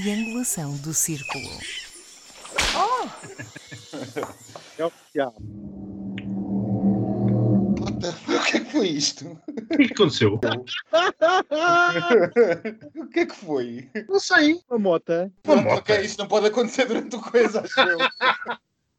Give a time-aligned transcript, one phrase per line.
[0.00, 1.48] triangulação do círculo.
[4.76, 5.34] É oficial.
[7.76, 9.26] Puta, o que é que foi isto?
[9.26, 9.36] O
[9.68, 10.34] que é que aconteceu?
[12.94, 13.90] o que é que foi?
[14.06, 14.60] Não sei.
[14.68, 15.32] Uma mota.
[15.44, 15.78] Uma Pronto, moto.
[15.78, 17.98] ok, isto não pode acontecer durante o coisa, acho eu.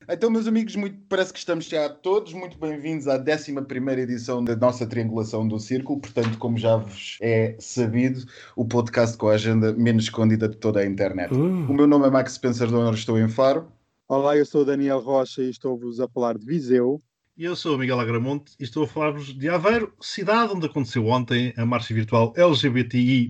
[0.09, 3.51] Então, meus amigos, muito- parece que estamos já todos muito bem-vindos à 11
[3.99, 5.99] edição da nossa triangulação do Círculo.
[5.99, 8.23] Portanto, como já vos é sabido,
[8.55, 11.33] o podcast com a agenda menos escondida de toda a internet.
[11.33, 13.67] O meu nome é Max Spencer Donner, estou em Faro.
[14.07, 17.01] Olá, eu sou o Daniel Rocha e estou-vos a falar de Viseu.
[17.37, 21.05] E eu sou o Miguel Agramonte e estou a falar-vos de Aveiro, cidade onde aconteceu
[21.05, 23.29] ontem a marcha virtual LGBTI+,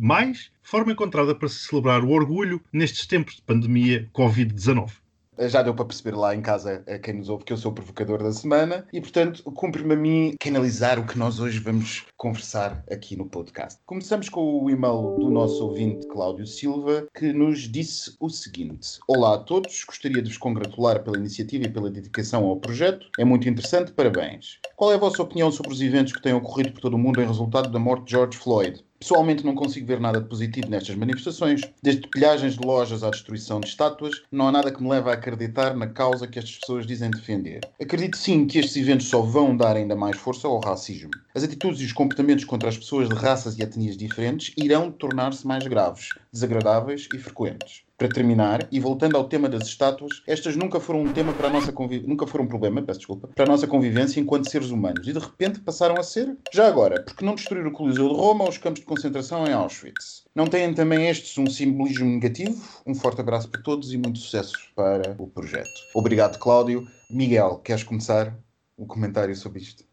[0.62, 4.92] forma encontrada para se celebrar o orgulho nestes tempos de pandemia Covid-19.
[5.40, 7.76] Já deu para perceber lá em casa a quem nos ouve que eu sou o
[7.76, 12.84] provocador da semana e, portanto, cumpre-me a mim canalizar o que nós hoje vamos conversar
[12.92, 13.80] aqui no podcast.
[13.86, 19.36] Começamos com o e-mail do nosso ouvinte Cláudio Silva, que nos disse o seguinte: Olá
[19.36, 23.08] a todos, gostaria de vos congratular pela iniciativa e pela dedicação ao projeto.
[23.20, 24.60] É muito interessante, parabéns.
[24.76, 27.22] Qual é a vossa opinião sobre os eventos que têm ocorrido por todo o mundo
[27.22, 28.84] em resultado da morte de George Floyd?
[29.00, 31.62] Pessoalmente não consigo ver nada de positivo nestas manifestações.
[31.84, 35.14] Desde pilhagens de lojas à destruição de estátuas, não há nada que me leve a
[35.14, 37.62] acreditar na causa que estas pessoas dizem defender.
[37.80, 41.12] Acredito sim que estes eventos só vão dar ainda mais força ao racismo.
[41.36, 45.46] As atitudes e os comportamentos contra as pessoas de raças e etnias diferentes irão tornar-se
[45.46, 47.87] mais graves, desagradáveis e frequentes.
[47.98, 51.50] Para terminar, e voltando ao tema das estátuas, estas nunca foram um tema para a
[51.50, 52.00] nossa convi...
[52.06, 55.18] nunca foram um problema, peço desculpa, para a nossa convivência enquanto seres humanos e de
[55.18, 56.38] repente passaram a ser.
[56.54, 59.48] Já agora, por que não destruir o Coliseu de Roma ou os campos de concentração
[59.48, 60.26] em Auschwitz?
[60.36, 62.64] Não têm também estes um simbolismo negativo?
[62.86, 65.68] Um forte abraço para todos e muito sucesso para o projeto.
[65.96, 66.88] Obrigado, Cláudio.
[67.10, 68.38] Miguel, queres começar
[68.78, 69.87] o comentário sobre isto?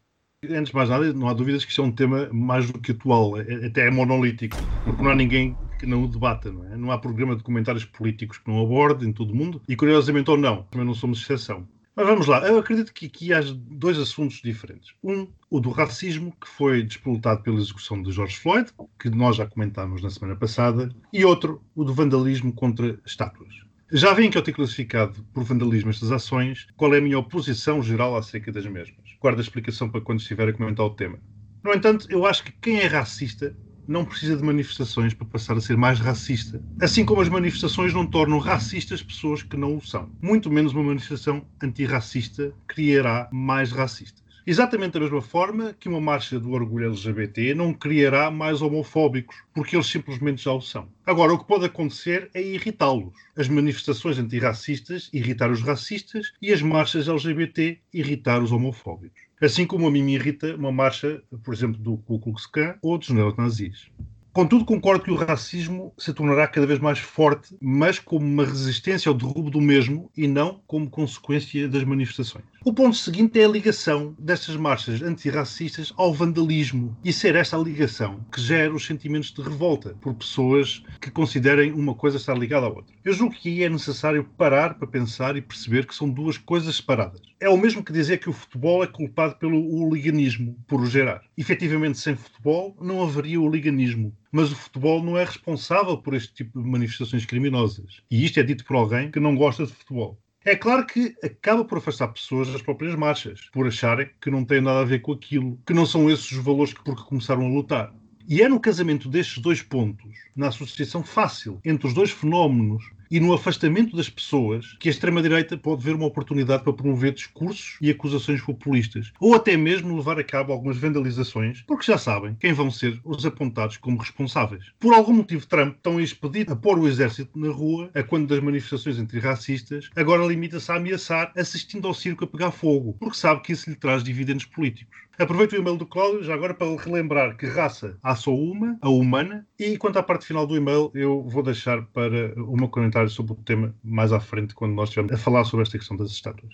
[0.51, 2.91] Antes de mais nada, não há dúvidas que isto é um tema mais do que
[2.91, 6.77] atual, é- até é monolítico, porque não há ninguém que não o debata, não é?
[6.77, 10.29] Não há programa de comentários políticos que não aborde em todo o mundo, e curiosamente
[10.29, 11.67] ou não, também não somos exceção.
[11.95, 13.39] Mas vamos lá, eu acredito que aqui há
[13.69, 14.93] dois assuntos diferentes.
[15.01, 18.69] Um, o do racismo, que foi despoletado pela execução de George Floyd,
[18.99, 23.53] que nós já comentámos na semana passada, e outro, o do vandalismo contra estátuas.
[23.91, 27.83] Já veem que eu tenho classificado por vandalismo estas ações, qual é a minha oposição
[27.83, 29.15] geral acerca das mesmas.
[29.21, 31.19] Guardo a explicação para quando estiver a comentar o tema.
[31.63, 33.55] No entanto, eu acho que quem é racista
[33.87, 36.59] não precisa de manifestações para passar a ser mais racista.
[36.81, 40.09] Assim como as manifestações não tornam racistas pessoas que não o são.
[40.19, 44.24] Muito menos uma manifestação antirracista criará mais racistas.
[44.47, 49.75] Exatamente da mesma forma que uma marcha do orgulho LGBT não criará mais homofóbicos, porque
[49.75, 50.87] eles simplesmente já o são.
[51.03, 53.11] Agora, o que pode acontecer é irritá-los.
[53.35, 59.19] As manifestações antirracistas irritar os racistas e as marchas LGBT irritar os homofóbicos.
[59.41, 62.99] Assim como a mim me irrita uma marcha, por exemplo, do Ku Klux Klan ou
[62.99, 63.89] dos neonazis.
[64.31, 69.09] Contudo, concordo que o racismo se tornará cada vez mais forte, mas como uma resistência
[69.09, 72.54] ao derrubo do mesmo e não como consequência das manifestações.
[72.67, 77.59] O ponto seguinte é a ligação destas marchas antirracistas ao vandalismo e ser esta a
[77.59, 82.65] ligação que gera os sentimentos de revolta por pessoas que considerem uma coisa estar ligada
[82.65, 82.95] à outra.
[83.03, 86.77] Eu julgo que aí é necessário parar para pensar e perceber que são duas coisas
[86.77, 87.21] separadas.
[87.39, 91.21] É o mesmo que dizer que o futebol é culpado pelo hooliganismo, por o gerar.
[91.37, 94.11] Efetivamente, sem futebol não haveria hooliganismo.
[94.31, 98.01] Mas o futebol não é responsável por este tipo de manifestações criminosas.
[98.09, 100.19] E isto é dito por alguém que não gosta de futebol.
[100.47, 104.61] É claro que acaba por afastar pessoas das próprias marchas, por acharem que não têm
[104.61, 107.49] nada a ver com aquilo, que não são esses os valores que porque começaram a
[107.49, 107.91] lutar.
[108.27, 113.19] E é no casamento destes dois pontos, na associação fácil entre os dois fenómenos e
[113.19, 117.89] no afastamento das pessoas que a extrema-direita pode ver uma oportunidade para promover discursos e
[117.89, 122.69] acusações populistas, ou até mesmo levar a cabo algumas vandalizações, porque já sabem quem vão
[122.71, 124.71] ser os apontados como responsáveis.
[124.79, 128.41] Por algum motivo, Trump, tão expedido a pôr o exército na rua, a quando das
[128.41, 133.53] manifestações antirracistas, agora limita-se a ameaçar, assistindo ao circo a pegar fogo, porque sabe que
[133.53, 135.05] isso lhe traz dividendos políticos.
[135.17, 138.89] Aproveito o e-mail do Cláudio já agora para relembrar que raça há só uma, a
[138.89, 143.13] humana, e quanto à parte final do e-mail, eu vou deixar para uma 40 comentários
[143.13, 146.11] sobre o tema mais à frente, quando nós estivermos a falar sobre esta questão das
[146.11, 146.53] estátuas.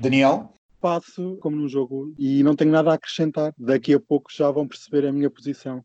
[0.00, 0.52] Daniel?
[0.80, 3.54] Passo como num jogo e não tenho nada a acrescentar.
[3.56, 5.82] Daqui a pouco já vão perceber a minha posição.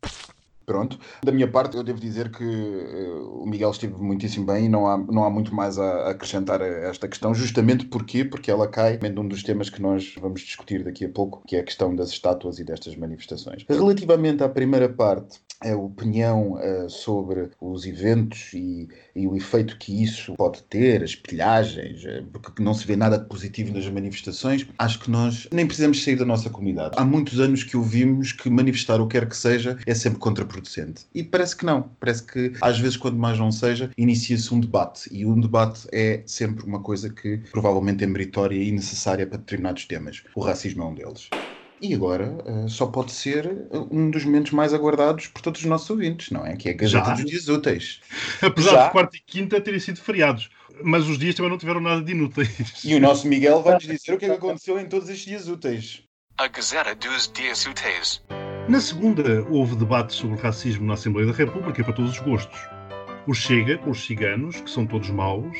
[0.66, 0.98] Pronto.
[1.24, 4.86] Da minha parte, eu devo dizer que eh, o Miguel esteve muitíssimo bem e não
[4.86, 8.98] há, não há muito mais a acrescentar a esta questão, justamente porque Porque ela cai
[9.02, 11.94] em um dos temas que nós vamos discutir daqui a pouco, que é a questão
[11.96, 13.64] das estátuas e destas manifestações.
[13.66, 20.02] Relativamente à primeira parte, a opinião uh, sobre os eventos e, e, o efeito que
[20.02, 24.66] isso pode ter, as pilhagens, uh, porque não se vê nada de positivo nas manifestações,
[24.78, 26.94] acho que nós nem precisamos sair da nossa comunidade.
[26.96, 31.06] Há muitos anos que ouvimos que manifestar o que quer que seja é sempre contraproducente.
[31.14, 31.90] E parece que não.
[31.98, 35.08] Parece que, às vezes, quando mais não seja, inicia-se um debate.
[35.12, 39.84] E um debate é sempre uma coisa que provavelmente é meritória e necessária para determinados
[39.86, 40.22] temas.
[40.34, 41.28] O racismo é um deles.
[41.80, 45.88] E agora uh, só pode ser um dos momentos mais aguardados por todos os nossos
[45.90, 46.56] ouvintes, não é?
[46.56, 47.14] Que é a Gazeta Já?
[47.14, 48.00] dos Dias Úteis.
[48.42, 48.86] Apesar Já?
[48.86, 50.50] de quarta e quinta terem sido feriados.
[50.82, 52.84] Mas os dias também não tiveram nada de inúteis.
[52.84, 55.48] E o nosso Miguel vai-nos dizer o que é que aconteceu em todos estes dias
[55.48, 56.02] úteis.
[56.36, 58.22] A Gazeta dos Dias Úteis.
[58.68, 62.60] Na segunda, houve debate sobre racismo na Assembleia da República para todos os gostos.
[63.26, 65.56] O Chega, com os ciganos, que são todos maus.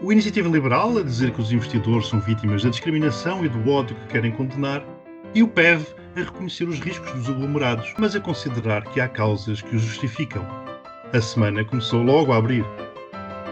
[0.00, 3.96] O Iniciativa Liberal, a dizer que os investidores são vítimas da discriminação e do ódio
[3.96, 4.84] que querem condenar
[5.34, 5.86] e o PEV
[6.16, 10.46] a reconhecer os riscos dos aglomerados, mas a considerar que há causas que os justificam.
[11.12, 12.64] A semana começou logo a abrir.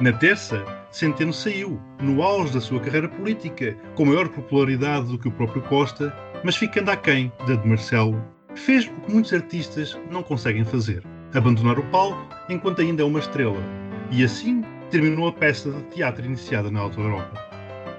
[0.00, 5.28] Na terça, Centeno saiu, no auge da sua carreira política, com maior popularidade do que
[5.28, 8.22] o próprio Costa, mas ficando aquém da de Marcelo.
[8.54, 11.02] Fez o que muitos artistas não conseguem fazer:
[11.34, 13.62] abandonar o palco enquanto ainda é uma estrela.
[14.10, 17.50] E assim terminou a peça de teatro iniciada na Alta Europa.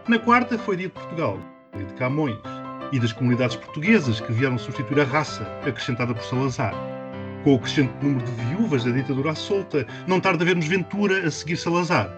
[0.07, 1.39] Na quarta foi dia de Portugal,
[1.74, 2.38] dia de Camões,
[2.91, 6.73] e das comunidades portuguesas que vieram substituir a raça acrescentada por Salazar.
[7.43, 11.25] Com o crescente número de viúvas da ditadura à solta, não tarda a ver-nos Ventura
[11.25, 12.09] a seguir Salazar.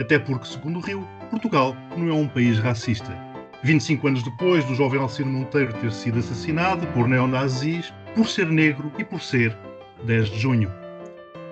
[0.00, 3.16] Até porque, segundo o Rio, Portugal não é um país racista.
[3.62, 8.92] 25 anos depois do jovem Alcino Monteiro ter sido assassinado por neonazis por ser negro
[8.98, 9.56] e por ser
[10.04, 10.72] 10 de junho.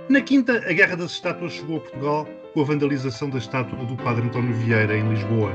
[0.09, 3.97] Na quinta, a Guerra das Estátuas chegou a Portugal com a vandalização da estátua do
[3.97, 5.53] Padre António Vieira em Lisboa.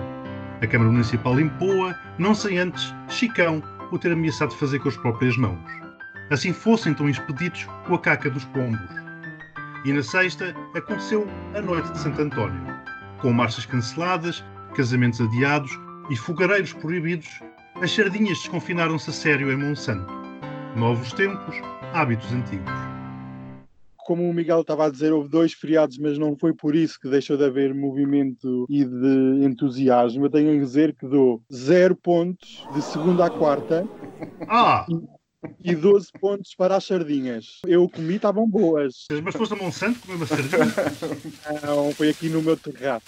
[0.62, 3.62] A Câmara Municipal limpou-a, não sem antes Chicão
[3.92, 5.60] o ter ameaçado fazer com as próprias mãos.
[6.31, 8.90] Assim fossem então expedidos com a caca dos pombos.
[9.84, 12.62] E na sexta aconteceu a Noite de Santo António,
[13.22, 14.44] com marchas canceladas,
[14.75, 15.72] casamentos adiados
[16.10, 17.30] e fogareiros proibidos,
[17.81, 20.12] as sardinhas desconfinaram-se a sério em Monsanto.
[20.75, 21.56] Novos tempos,
[21.94, 22.85] hábitos antigos
[24.06, 27.10] como o Miguel estava a dizer, houve dois feriados, mas não foi por isso que
[27.10, 30.25] deixou de haver movimento e de entusiasmo.
[30.25, 33.84] Eu tenho a dizer que dou zero pontos de segunda a quarta.
[34.48, 34.86] Ah!
[35.63, 37.62] E, e 12 pontos para as sardinhas.
[37.66, 39.06] Eu comi, estavam boas.
[39.24, 40.66] Mas foste a Monsanto comer uma sardinha?
[41.66, 43.06] Não, foi aqui no meu terraço.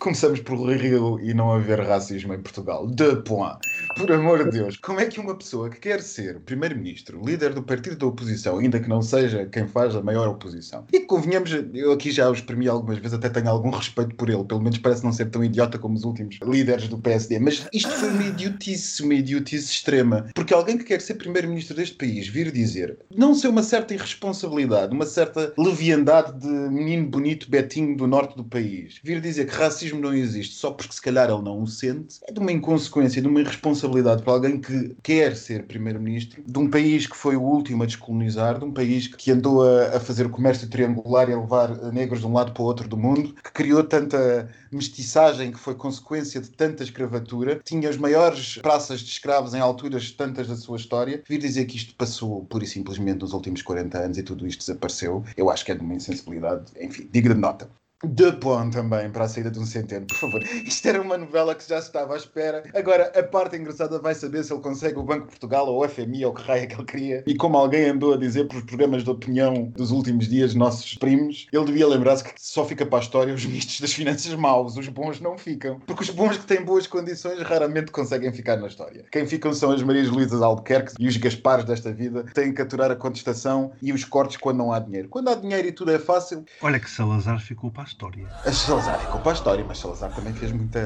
[0.00, 2.86] Começamos por Rio e não haver racismo em Portugal.
[2.86, 3.58] De point.
[3.98, 7.62] Por amor de Deus, como é que uma pessoa que quer ser primeiro-ministro, líder do
[7.62, 11.92] partido da oposição, ainda que não seja quem faz a maior oposição, e convenhamos, eu
[11.92, 15.04] aqui já o exprimi algumas vezes, até tenho algum respeito por ele, pelo menos parece
[15.04, 19.02] não ser tão idiota como os últimos líderes do PSD, mas isto foi uma idiotice,
[19.02, 23.48] uma idiotice extrema, porque alguém que quer ser primeiro-ministro deste país vir dizer, não ser
[23.48, 29.20] uma certa irresponsabilidade, uma certa leviandade de menino bonito Betinho do norte do país, vir
[29.20, 32.32] dizer que racismo racismo não existe só porque se calhar ele não o sente, é
[32.32, 37.06] de uma inconsequência, de uma irresponsabilidade para alguém que quer ser primeiro-ministro de um país
[37.06, 40.68] que foi o último a descolonizar, de um país que andou a, a fazer comércio
[40.68, 43.82] triangular e a levar negros de um lado para o outro do mundo, que criou
[43.82, 49.60] tanta mestiçagem que foi consequência de tanta escravatura, tinha as maiores praças de escravos em
[49.60, 51.22] alturas tantas da sua história.
[51.28, 54.60] Vir dizer que isto passou pura e simplesmente nos últimos 40 anos e tudo isto
[54.60, 57.79] desapareceu, eu acho que é de uma insensibilidade, enfim, digna de nota.
[58.02, 60.42] De Pont também, para a saída de um centeno, por favor.
[60.64, 62.62] Isto era uma novela que já estava à espera.
[62.74, 65.86] Agora, a parte engraçada vai saber se ele consegue o Banco de Portugal ou o
[65.86, 67.24] FMI ou que raio é que ele queria.
[67.26, 70.94] E como alguém andou a dizer para os programas de opinião dos últimos dias, nossos
[70.94, 74.78] primos, ele devia lembrar-se que só fica para a história os ministros das finanças maus,
[74.78, 75.78] os bons não ficam.
[75.80, 79.04] Porque os bons que têm boas condições raramente conseguem ficar na história.
[79.12, 82.62] Quem ficam são as Marias Luísas Albuquerque e os Gaspares desta vida, que têm que
[82.62, 85.10] aturar a contestação e os cortes quando não há dinheiro.
[85.10, 86.46] Quando há dinheiro e tudo é fácil.
[86.62, 88.28] Olha que Salazar ficou para história.
[88.44, 90.80] A Salazar ficou para a história, mas Salazar também fez muita.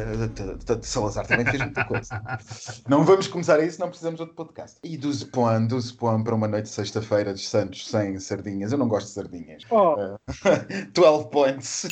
[0.83, 2.23] Salazar também fez muita coisa.
[2.89, 4.79] Não vamos começar a isso, não precisamos de outro podcast.
[4.83, 8.73] E do Zepuan, do Zepuan para uma noite de sexta-feira de Santos sem sardinhas.
[8.73, 9.63] Eu não gosto de sardinhas.
[9.71, 9.95] Oh.
[10.45, 11.87] Uh, 12 points.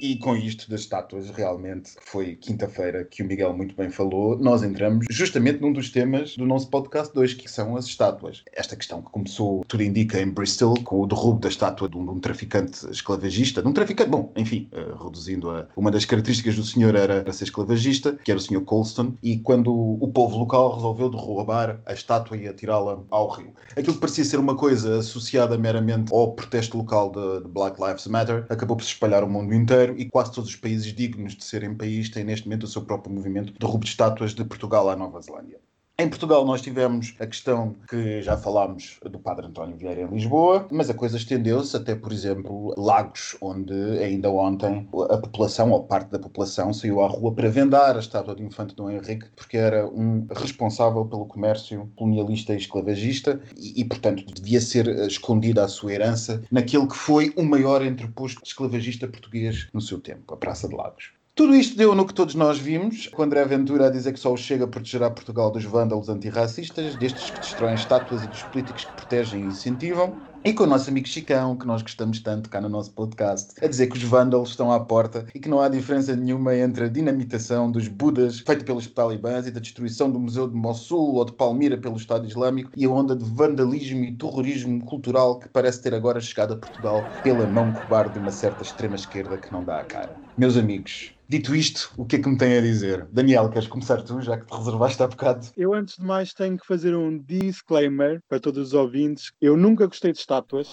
[0.00, 4.62] E com isto das estátuas, realmente, foi quinta-feira que o Miguel muito bem falou, nós
[4.62, 8.44] entramos justamente num dos temas do nosso podcast 2, que são as estátuas.
[8.52, 12.04] Esta questão que começou, tudo indica, em Bristol, com o derrubo da estátua de um,
[12.04, 15.66] de um traficante esclavagista, de um traficante, bom, enfim, uh, reduzindo a.
[15.76, 19.74] Uma das características do senhor era, ser esclavagista, que era o senhor Colston, e quando
[19.74, 23.52] o povo local resolveu derrubar a estátua e atirá-la ao rio.
[23.72, 28.06] Aquilo que parecia ser uma coisa associada meramente ao protesto local de, de Black Lives
[28.06, 31.44] Matter, acabou por se espalhar o mundo inteiro e quase todos os países dignos de
[31.44, 34.88] serem país têm neste momento o seu próprio movimento de roubo de estátuas de Portugal
[34.90, 35.60] à Nova Zelândia.
[36.00, 40.68] Em Portugal nós tivemos a questão que já falámos do Padre António Vieira em Lisboa,
[40.70, 46.08] mas a coisa estendeu-se até, por exemplo, Lagos, onde ainda ontem a população, ou parte
[46.12, 49.88] da população, saiu à rua para vendar a estátua do infante Dom Henrique, porque era
[49.88, 55.94] um responsável pelo comércio colonialista e esclavagista e, e portanto, devia ser escondida a sua
[55.94, 60.76] herança naquele que foi o maior entreposto esclavagista português no seu tempo, a Praça de
[60.76, 61.17] Lagos.
[61.38, 64.32] Tudo isto deu no que todos nós vimos, com André Ventura a dizer que só
[64.32, 68.92] o chega protegerá Portugal dos vândalos antirracistas, destes que destroem estátuas e dos políticos que
[68.96, 72.68] protegem e incentivam, e com o nosso amigo Chicão, que nós gostamos tanto cá no
[72.68, 76.16] nosso podcast, a dizer que os vândalos estão à porta e que não há diferença
[76.16, 80.56] nenhuma entre a dinamitação dos Budas feita pelos talibãs e da destruição do Museu de
[80.56, 85.38] Mossul ou de Palmira pelo Estado Islâmico e a onda de vandalismo e terrorismo cultural
[85.38, 89.52] que parece ter agora chegado a Portugal pela mão cobarde de uma certa extrema-esquerda que
[89.52, 90.16] não dá a cara.
[90.36, 93.06] Meus amigos, Dito isto, o que é que me tem a dizer?
[93.12, 95.46] Daniel, queres começar tu, já que te reservaste há bocado?
[95.58, 99.30] Eu, antes de mais, tenho que fazer um disclaimer para todos os ouvintes.
[99.38, 100.68] Eu nunca gostei de estátuas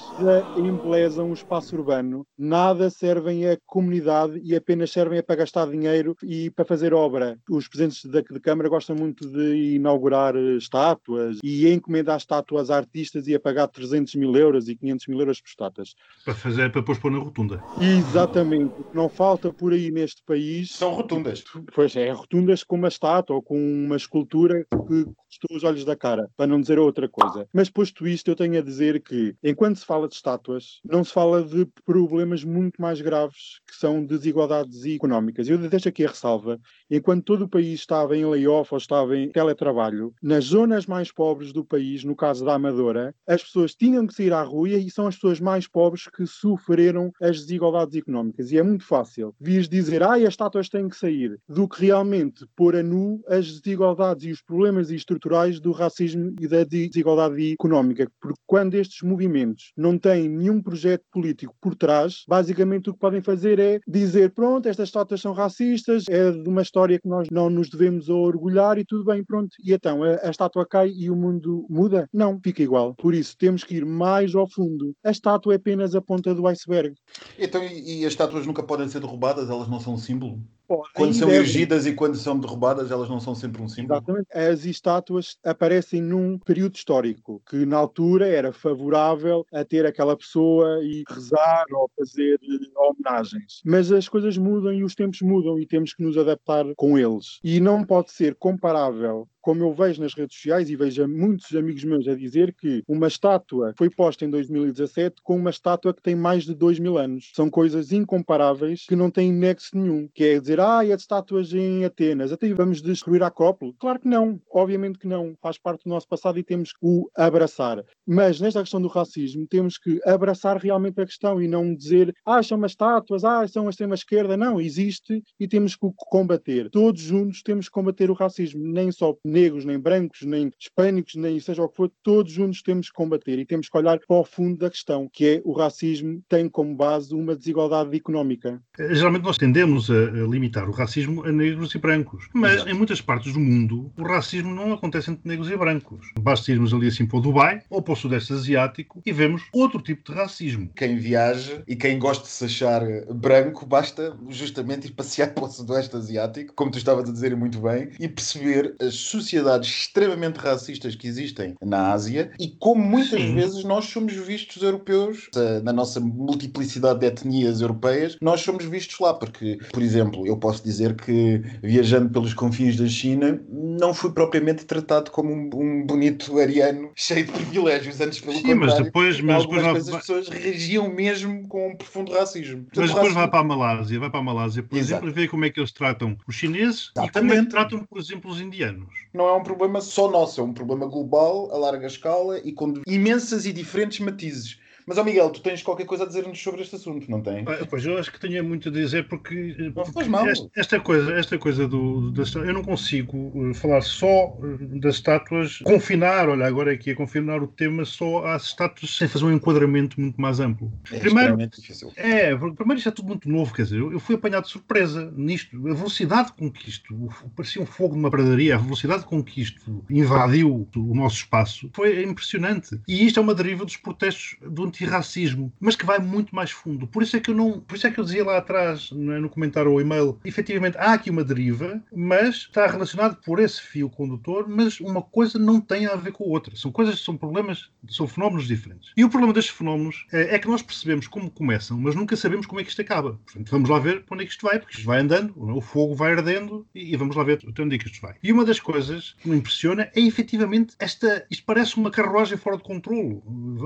[0.55, 2.25] que embelezam o espaço urbano.
[2.37, 7.37] Nada servem à comunidade e apenas servem para gastar dinheiro e para fazer obra.
[7.49, 13.27] Os presidentes da de Câmara gostam muito de inaugurar estátuas e encomendar estátuas a artistas
[13.27, 15.95] e a pagar 300 mil euros e 500 mil euros por estátuas.
[16.23, 17.61] Para fazer, para pôr na rotunda.
[17.81, 18.73] Exatamente.
[18.93, 20.71] Não falta por aí neste país país.
[20.71, 21.43] São rotundas.
[21.73, 25.05] Pois é, rotundas com uma estátua ou com uma escultura que
[25.39, 27.47] custou os olhos da cara, para não dizer outra coisa.
[27.53, 31.11] Mas posto isto, eu tenho a dizer que, enquanto se fala de estátuas, não se
[31.11, 35.49] fala de problemas muito mais graves, que são desigualdades económicas.
[35.49, 36.59] Eu deixo aqui a ressalva,
[36.89, 41.51] enquanto todo o país estava em layoff ou estava em teletrabalho, nas zonas mais pobres
[41.51, 45.07] do país, no caso da Amadora, as pessoas tinham que sair à rua e são
[45.07, 48.51] as pessoas mais pobres que sofreram as desigualdades económicas.
[48.51, 52.45] E é muito fácil vir dizer, ah, as estátuas têm que sair, do que realmente
[52.55, 58.09] pôr a nu as desigualdades e os problemas estruturais do racismo e da desigualdade económica.
[58.21, 63.21] Porque quando estes movimentos não têm nenhum projeto político por trás, basicamente o que podem
[63.21, 67.49] fazer é dizer: pronto, estas estátuas são racistas, é de uma história que nós não
[67.49, 69.49] nos devemos orgulhar e tudo bem, pronto.
[69.63, 72.07] E então a, a estátua cai e o mundo muda?
[72.13, 72.93] Não, fica igual.
[72.95, 74.93] Por isso temos que ir mais ao fundo.
[75.03, 76.95] A estátua é apenas a ponta do iceberg.
[77.39, 79.49] Então, e, e as estátuas nunca podem ser derrubadas?
[79.49, 80.55] Elas não são símbolo?
[80.67, 81.43] Podem Quando são devem.
[81.43, 83.99] erigidas e quando são derrubadas, elas não são sempre um símbolo?
[83.99, 84.27] Exatamente.
[84.33, 90.83] As estátuas aparecem num período histórico que, na altura, era favorável a ter aquela pessoa
[90.83, 92.39] e rezar ou fazer
[92.75, 93.61] homenagens.
[93.63, 97.39] Mas as coisas mudam e os tempos mudam e temos que nos adaptar com eles.
[97.43, 101.83] E não pode ser comparável como eu vejo nas redes sociais e vejo muitos amigos
[101.83, 106.15] meus a dizer que uma estátua foi posta em 2017 com uma estátua que tem
[106.15, 107.31] mais de 2 mil anos.
[107.35, 110.09] São coisas incomparáveis que não têm nexo nenhum.
[110.15, 113.75] Que é dizer, ah, é de estátuas em Atenas, até vamos destruir a Acrópole.
[113.77, 115.35] Claro que não, obviamente que não.
[115.39, 117.85] Faz parte do nosso passado e temos que o abraçar.
[118.03, 122.41] Mas nesta questão do racismo, temos que abraçar realmente a questão e não dizer, ah,
[122.41, 124.35] são umas estátuas, ah, são a extrema-esquerda.
[124.35, 126.71] Não, existe e temos que o combater.
[126.71, 131.39] Todos juntos temos que combater o racismo, nem só negros, nem brancos, nem hispânicos, nem
[131.39, 134.23] seja o que for, todos juntos temos que combater e temos que olhar para o
[134.23, 138.61] fundo da questão, que é o racismo tem como base uma desigualdade económica.
[138.91, 142.69] Geralmente nós tendemos a, limitar o racismo a negros e brancos, mas Exato.
[142.69, 146.07] em muitas partes do mundo o racismo não acontece entre negros e brancos.
[146.19, 149.81] Basta irmos ali assim para o Dubai ou para o Sudeste Asiático e vemos outro
[149.81, 150.69] tipo de racismo.
[150.75, 152.81] Quem viaja e quem gosta de se achar
[153.13, 157.59] branco, basta justamente ir passear para o Sudoeste Asiático, como tu estavas a dizer muito
[157.59, 163.33] bem, e perceber as sociedades extremamente racistas que existem na Ásia e como muitas Sim.
[163.33, 168.99] vezes nós somos vistos europeus, eh, na nossa multiplicidade de etnias europeias, nós somos vistos
[168.99, 174.11] lá, porque, por exemplo, eu posso dizer que viajando pelos confins da China, não fui
[174.11, 179.19] propriamente tratado como um, um bonito ariano cheio de privilégios, antes pelo Sim, mas depois,
[179.21, 182.63] mas depois, vai, as pessoas reagiam mesmo com um profundo racismo.
[182.65, 184.91] Portanto, mas depois vai racismo- para a Malásia, vai para a Malásia, por Exato.
[185.05, 187.45] exemplo, e vê como é que eles tratam os chineses e como é Exatamente.
[187.45, 188.89] que tratam, por exemplo, os indianos.
[189.15, 192.73] Não é um problema só nosso, é um problema global, a larga escala e com
[192.85, 194.59] imensas e diferentes matizes.
[194.85, 197.47] Mas, ó Miguel, tu tens qualquer coisa a dizer-nos sobre este assunto, não tens?
[197.47, 200.27] Ah, Pois eu acho que tenho muito a dizer porque, eh, Não porque mal.
[200.27, 204.95] esta, esta coisa, esta coisa do, das eu não consigo eh, falar só eh, das
[204.95, 209.31] estátuas, confinar, olha, agora aqui a confinar o tema só às estátuas sem fazer um
[209.31, 210.71] enquadramento muito mais amplo.
[210.91, 211.91] É Primeiro, difícil.
[211.95, 215.11] é, porque primeiro isto é tudo muito novo, quer dizer, eu, fui apanhado de surpresa
[215.15, 219.41] nisto, a velocidade com que isto, parecia um fogo numa pradaria, a velocidade com que
[219.41, 222.79] isto invadiu o nosso espaço foi impressionante.
[222.87, 226.85] E isto é uma deriva dos protestos do antirracismo, mas que vai muito mais fundo.
[226.85, 228.95] Por isso é que eu não, por isso é que eu dizia lá atrás, é,
[228.95, 233.89] no comentário ou e-mail, efetivamente há aqui uma deriva, mas está relacionado por esse fio
[233.89, 236.55] condutor, mas uma coisa não tem a ver com a outra.
[236.55, 238.91] São coisas, são problemas, são fenómenos diferentes.
[238.95, 242.45] E o problema destes fenómenos é, é que nós percebemos como começam, mas nunca sabemos
[242.45, 243.19] como é que isto acaba.
[243.25, 245.61] Portanto, vamos lá ver para onde é que isto vai, porque isto vai andando, o
[245.61, 248.15] fogo vai ardendo e, vamos lá ver até onde é que isto vai.
[248.21, 251.25] E uma das coisas que me impressiona é efetivamente esta.
[251.29, 253.21] Isto parece uma carruagem fora de controle.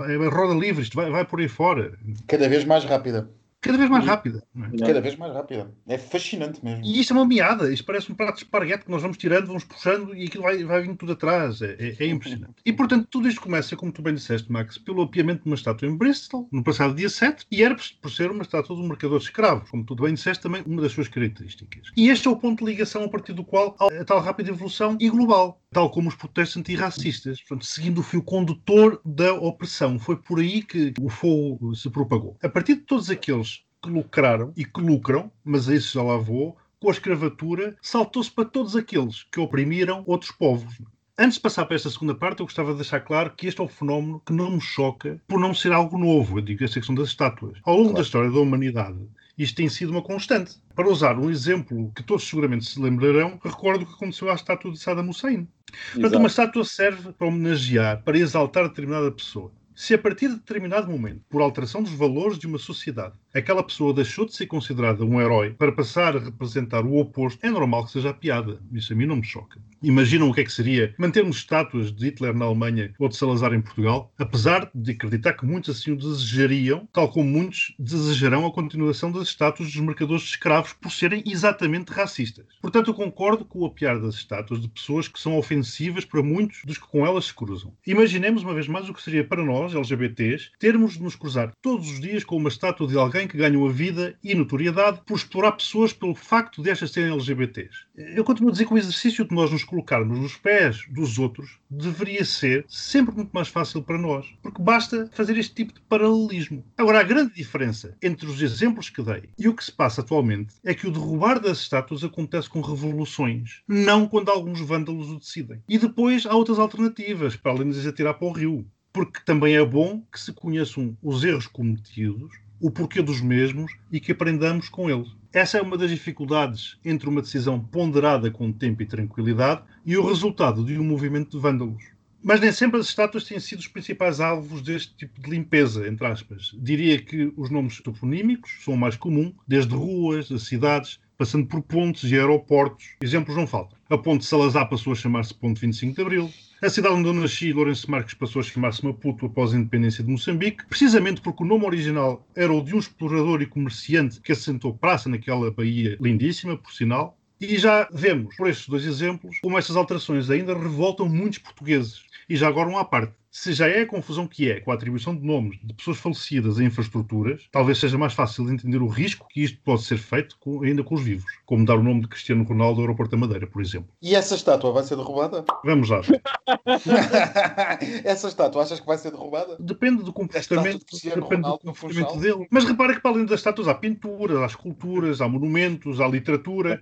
[0.07, 1.97] É roda livre, isto vai, vai por aí fora.
[2.27, 3.29] Cada vez mais rápida
[3.61, 4.43] cada vez mais rápida.
[4.55, 4.77] É?
[4.77, 5.71] Cada vez mais rápida.
[5.87, 6.83] É fascinante mesmo.
[6.83, 7.71] E isto é uma meada.
[7.71, 10.63] Isto parece um prato de esparguete que nós vamos tirando, vamos puxando e aquilo vai,
[10.63, 11.61] vai vindo tudo atrás.
[11.61, 12.55] É, é, é impressionante.
[12.65, 15.87] E portanto, tudo isto começa, como tu bem disseste, Max, pelo apiamento de uma estátua
[15.87, 19.19] em Bristol, no passado dia 7, e era por ser uma estátua de um marcador
[19.19, 21.91] de escravos, como tu bem disseste, também uma das suas características.
[21.97, 24.97] E este é o ponto de ligação a partir do qual a tal rápida evolução
[24.99, 29.99] e global, tal como os protestos antirracistas, portanto, seguindo o fio condutor da opressão.
[29.99, 32.37] Foi por aí que o fogo se propagou.
[32.41, 36.17] A partir de todos aqueles que lucraram e que lucram, mas a isso já lá
[36.17, 40.81] vou, com a escravatura, saltou-se para todos aqueles que oprimiram outros povos.
[41.17, 43.63] Antes de passar para esta segunda parte, eu gostava de deixar claro que este é
[43.63, 46.39] um fenómeno que não me choca por não ser algo novo.
[46.39, 47.59] Eu digo esta questão das estátuas.
[47.63, 47.95] Ao longo claro.
[47.97, 48.97] da história da humanidade,
[49.39, 50.57] isto tem sido uma constante.
[50.75, 54.71] Para usar um exemplo que todos seguramente se lembrarão, recordo o que aconteceu à estátua
[54.71, 55.47] de Saddam Hussein.
[55.93, 59.51] Portanto, uma estátua serve para homenagear, para exaltar determinada pessoa.
[59.73, 63.93] Se a partir de determinado momento, por alteração dos valores de uma sociedade, aquela pessoa
[63.93, 67.91] deixou de ser considerada um herói para passar a representar o oposto, é normal que
[67.91, 68.59] seja a piada.
[68.71, 69.59] Isso a mim não me choca.
[69.81, 73.53] Imaginam o que é que seria mantermos estátuas de Hitler na Alemanha ou de Salazar
[73.53, 78.51] em Portugal, apesar de acreditar que muitos assim o desejariam, tal como muitos desejarão a
[78.51, 82.45] continuação das estátuas dos marcadores de escravos por serem exatamente racistas.
[82.61, 86.61] Portanto, eu concordo com o apiar das estátuas de pessoas que são ofensivas para muitos
[86.65, 87.73] dos que com elas se cruzam.
[87.87, 91.89] Imaginemos uma vez mais o que seria para nós, LGBTs, termos de nos cruzar todos
[91.89, 95.53] os dias com uma estátua de alguém que ganhou a vida e notoriedade por explorar
[95.53, 97.85] pessoas pelo facto de estas serem LGBTs.
[97.95, 101.59] Eu continuo a dizer que o exercício de nós nos colocarmos nos pés dos outros
[101.69, 106.63] deveria ser sempre muito mais fácil para nós, porque basta fazer este tipo de paralelismo.
[106.77, 110.55] Agora, a grande diferença entre os exemplos que dei e o que se passa atualmente
[110.63, 115.61] é que o derrubar das estátuas acontece com revoluções, não quando alguns vândalos o decidem.
[115.67, 119.63] E depois há outras alternativas, para além de atirar para o rio porque também é
[119.63, 124.89] bom que se conheçam os erros cometidos, o porquê dos mesmos e que aprendamos com
[124.89, 125.09] eles.
[125.31, 130.05] Essa é uma das dificuldades entre uma decisão ponderada com tempo e tranquilidade e o
[130.05, 131.83] resultado de um movimento de vândalos.
[132.21, 136.05] Mas nem sempre as estátuas têm sido os principais alvos deste tipo de limpeza, entre
[136.05, 136.51] aspas.
[136.57, 141.61] Diria que os nomes toponímicos são o mais comum, desde ruas, a cidades, passando por
[141.61, 142.95] pontes e aeroportos.
[143.01, 143.77] Exemplos não faltam.
[143.89, 146.29] A ponte Salazar passou a chamar-se Ponte 25 de Abril.
[146.61, 150.11] A cidade onde eu nasci, Lourenço Marques, passou a chamar-se Maputo após a independência de
[150.11, 154.73] Moçambique, precisamente porque o nome original era o de um explorador e comerciante que assentou
[154.73, 157.17] praça naquela baía lindíssima, por sinal.
[157.39, 162.03] E já vemos, por estes dois exemplos, como estas alterações ainda revoltam muitos portugueses.
[162.27, 164.73] E já agora uma à parte se já é a confusão que é com a
[164.73, 168.87] atribuição de nomes de pessoas falecidas a infraestruturas, talvez seja mais fácil de entender o
[168.87, 172.01] risco que isto pode ser feito com, ainda com os vivos, como dar o nome
[172.01, 173.89] de Cristiano Ronaldo ao aeroporto da Madeira, por exemplo.
[174.01, 175.45] E essa estátua vai ser derrubada?
[175.63, 176.01] Vamos lá.
[178.03, 179.57] essa estátua achas que vai ser derrubada?
[179.59, 182.47] Depende do comportamento, de depende do comportamento dele.
[182.49, 186.81] Mas repara que para além das estátuas há pinturas, há esculturas, há monumentos, há literatura,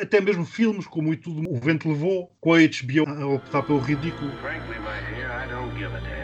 [0.00, 3.78] até mesmo filmes como o Tudo o Vento Levou, com a HBO a optar pelo
[3.78, 4.30] ridículo.
[4.42, 4.74] Frankly,